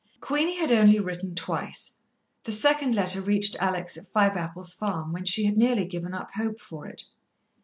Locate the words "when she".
5.13-5.45